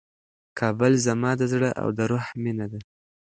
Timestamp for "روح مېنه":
2.11-2.65